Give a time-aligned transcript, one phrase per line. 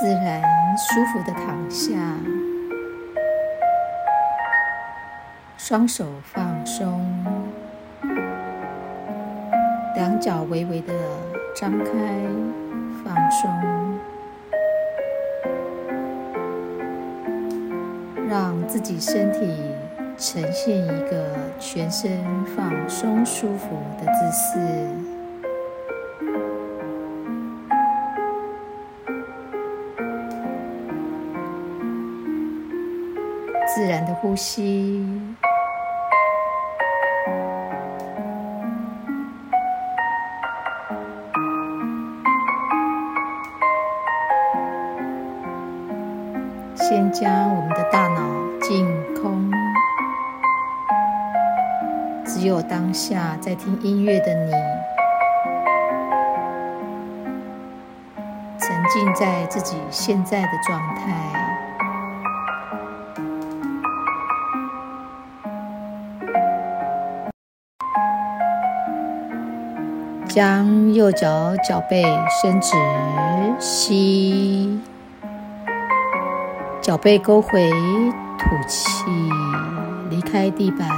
[0.00, 0.42] 自然
[0.76, 1.90] 舒服的躺下，
[5.56, 7.24] 双手放松，
[9.96, 10.94] 两脚微微的
[11.54, 11.90] 张开，
[13.04, 13.50] 放松，
[18.28, 19.40] 让自己身体
[20.16, 22.10] 呈现一个全身
[22.56, 24.58] 放松、舒服的姿势。
[33.74, 35.04] 自然的呼吸，
[47.20, 48.20] 将我们的大脑
[48.60, 48.86] 净
[49.20, 49.50] 空，
[52.24, 54.52] 只有当下在听音乐的你，
[58.60, 61.04] 沉浸在自己现在的状态。
[70.28, 72.04] 将右脚脚背
[72.40, 72.76] 伸直，
[73.58, 74.80] 吸，
[76.88, 77.68] 脚背勾回，
[78.38, 79.04] 吐气，
[80.08, 80.88] 离开地板，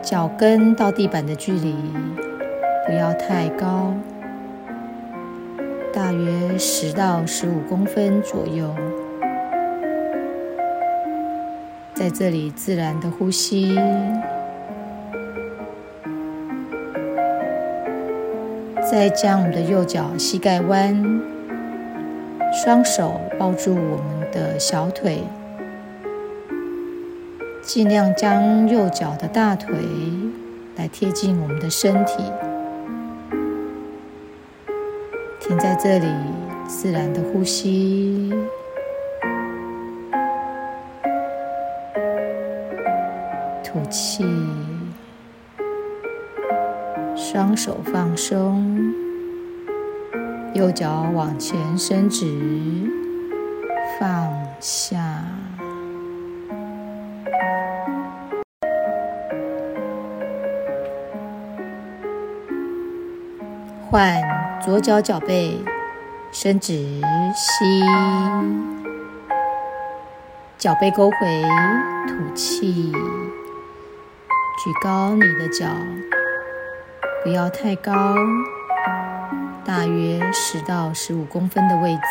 [0.00, 1.74] 脚跟到地板的距离
[2.86, 3.92] 不要太高，
[5.92, 8.72] 大约十到十五公分左右，
[11.92, 13.76] 在这里自然的呼吸。
[18.88, 21.20] 再将我们的右脚膝盖弯，
[22.52, 25.22] 双手抱住我们的小腿，
[27.62, 29.72] 尽量将右脚的大腿
[30.76, 32.24] 来贴近我们的身体，
[35.38, 36.06] 停在这里，
[36.66, 38.32] 自然的呼吸，
[43.62, 44.24] 吐气。
[47.16, 48.92] 双手放松，
[50.52, 52.26] 右脚往前伸直，
[53.98, 54.28] 放
[54.58, 54.98] 下。
[63.88, 64.20] 换
[64.60, 65.56] 左脚脚背
[66.32, 66.72] 伸直，
[67.34, 67.82] 吸，
[70.58, 71.16] 脚背勾回，
[72.08, 75.66] 吐气，举高你的脚。
[77.22, 78.16] 不要太高，
[79.72, 82.02] 大约十到十五公分的位置。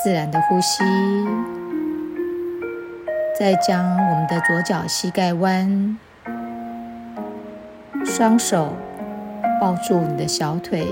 [0.00, 0.84] 自然的呼吸，
[3.36, 5.98] 再将我们的左脚膝盖弯，
[8.04, 8.76] 双手
[9.60, 10.86] 抱住你的小腿，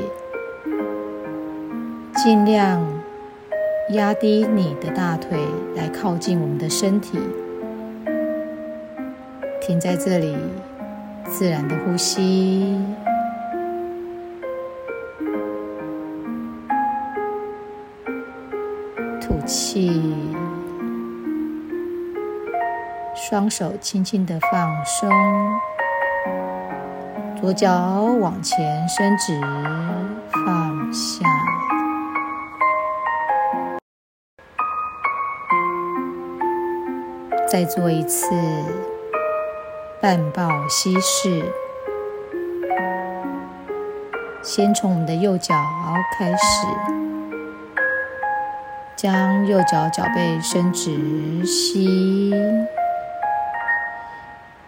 [2.16, 2.84] 尽量
[3.90, 5.38] 压低你的大腿
[5.76, 7.20] 来靠近我们的身体，
[9.60, 10.36] 停在这里。
[11.28, 12.78] 自然的呼吸，
[19.76, 19.92] 气，
[23.14, 25.10] 双手轻轻的放松，
[27.38, 27.68] 左脚
[28.18, 29.38] 往前伸直，
[30.32, 31.26] 放下，
[37.46, 38.30] 再做一次。
[40.00, 41.52] 半抱膝式，
[44.42, 45.54] 先从我们的右脚
[46.16, 47.05] 开始，
[48.96, 52.32] 将右脚脚背伸直，吸，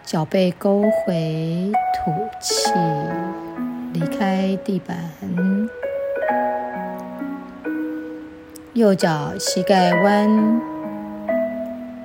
[0.03, 2.71] 脚背勾回，吐气，
[3.91, 4.95] 离开地板，
[8.73, 10.61] 右脚膝盖弯，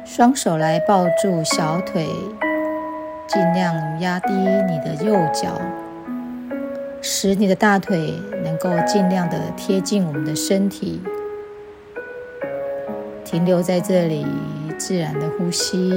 [0.06, 2.08] 双手来抱住小腿。
[3.26, 5.60] 尽量压低你的右脚，
[7.02, 11.02] 使你的大腿能够尽量的贴近我们的身体，
[13.34, 14.24] 停留在这里，
[14.78, 15.92] 自然的呼吸，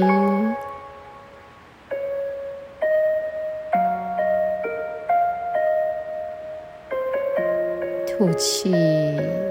[8.08, 8.74] 吐气，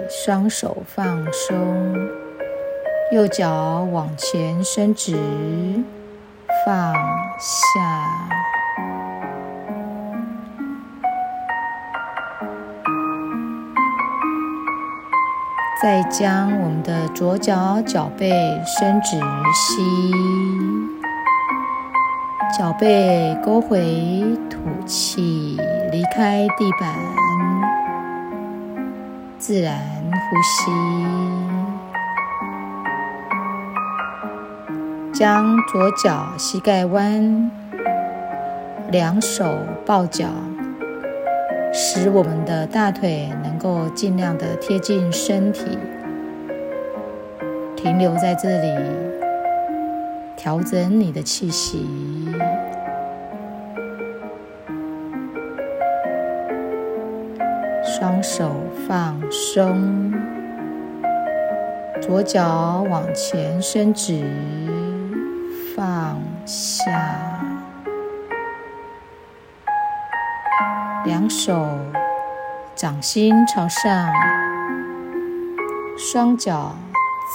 [0.10, 1.95] 双手放松，
[3.13, 5.16] 右脚往前伸直。
[6.66, 6.94] 放
[7.40, 8.30] 下，
[15.80, 18.32] 再将我们的左脚脚背
[18.66, 19.20] 伸直，
[19.54, 20.12] 吸，
[22.58, 24.58] 脚背勾回，吐
[24.88, 25.56] 气，
[25.92, 26.96] 离开地板，
[29.38, 29.80] 自然
[30.12, 30.72] 呼吸。
[35.14, 37.52] 将左脚膝盖弯，
[38.90, 40.26] 两手抱脚。
[41.74, 45.78] 使我们的大腿能够尽量的贴近身体，
[47.75, 48.74] 停留在这里，
[50.36, 51.86] 调整你的气息。
[57.84, 58.52] 双手
[58.88, 60.14] 放松，
[62.02, 64.24] 左脚往前伸直，
[65.75, 67.27] 放下。
[71.30, 71.68] 手
[72.76, 74.12] 掌心朝上，
[75.98, 76.76] 双脚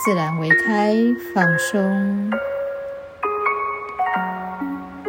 [0.05, 0.95] 自然微开，
[1.35, 2.31] 放松，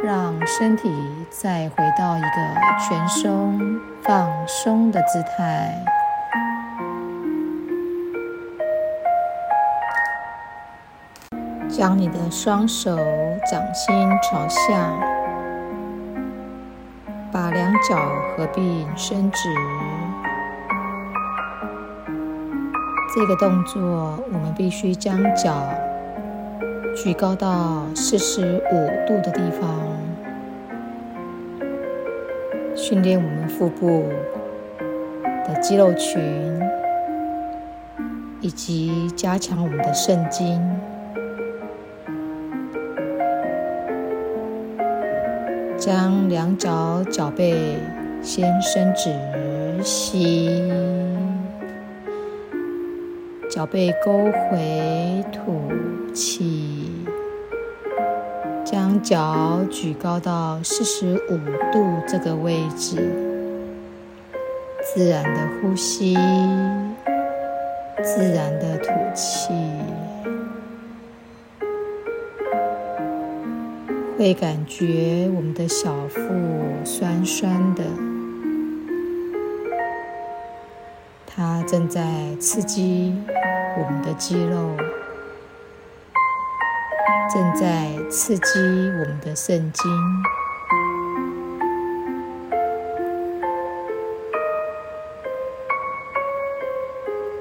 [0.03, 0.91] 让身体
[1.29, 2.27] 再回到一个
[2.79, 3.59] 全松、
[4.01, 5.73] 放松的姿态。
[11.69, 12.95] 将你的双手
[13.49, 15.22] 掌心朝下。
[17.33, 17.97] 把两脚
[18.37, 19.49] 合并伸直，
[23.15, 23.81] 这个动作
[24.31, 25.63] 我们必须将脚
[26.95, 29.67] 举高到四十五度的地方，
[32.75, 34.07] 训练我们腹部
[35.47, 36.21] 的肌肉群，
[38.41, 40.61] 以及加强我们的肾经。
[45.85, 47.77] 将两脚脚背
[48.21, 49.13] 先伸直，
[49.83, 50.71] 吸，
[53.51, 55.69] 脚背勾回，吐
[56.13, 56.89] 气，
[58.63, 61.37] 将脚举高到四十五
[61.73, 62.95] 度这个位置，
[64.81, 66.15] 自然的呼吸，
[68.01, 69.53] 自然的吐气。
[74.23, 76.21] 会感觉我们的小腹
[76.85, 77.83] 酸酸的，
[81.27, 82.01] 它正在
[82.39, 83.13] 刺激
[83.77, 84.77] 我们的肌肉，
[87.33, 88.59] 正在刺激
[89.01, 89.91] 我们的肾经。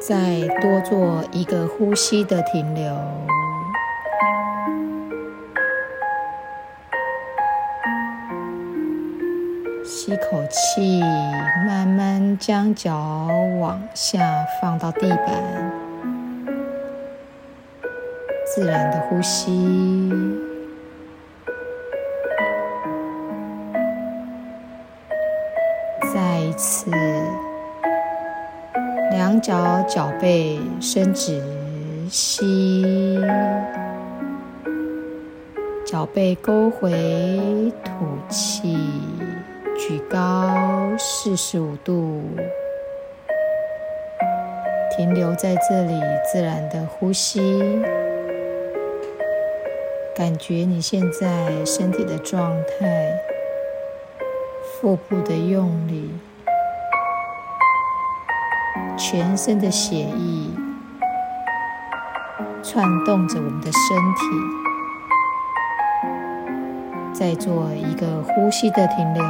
[0.01, 3.32] 再多做一个呼吸的停留。
[10.13, 11.01] 吸口气，
[11.67, 12.95] 慢慢将脚
[13.59, 14.21] 往下
[14.61, 15.73] 放到地板，
[18.45, 20.13] 自然的呼吸。
[26.13, 26.91] 再一次，
[29.13, 31.43] 两脚脚背伸直，
[32.11, 33.19] 吸，
[35.87, 38.77] 脚背勾回，吐气。
[39.89, 40.55] 举高
[40.97, 42.23] 四十五度，
[44.97, 47.83] 停留在这里，自然的呼吸，
[50.15, 53.13] 感觉你现在身体的状态，
[54.63, 56.13] 腹部的用力，
[58.97, 60.49] 全身的血液
[62.63, 64.23] 窜动着我们的身体。
[67.13, 69.23] 再做一个呼吸的停留，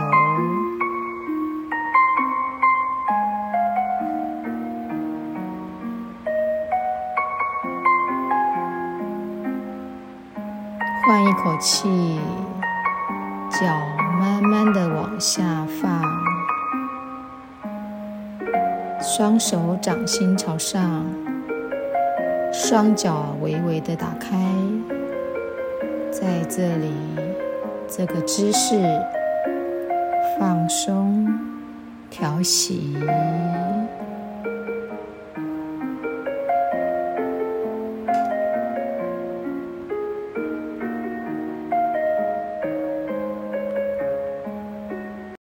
[11.04, 12.20] 换一口气，
[13.50, 13.66] 脚
[14.20, 16.00] 慢慢的往下放，
[19.00, 21.04] 双手掌心朝上，
[22.52, 24.36] 双脚微微的打开，
[26.12, 26.92] 在这里。
[27.88, 28.80] 这个姿势，
[30.38, 31.26] 放松，
[32.10, 32.96] 调息。